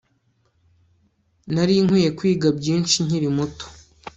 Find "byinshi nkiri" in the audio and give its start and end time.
2.59-3.29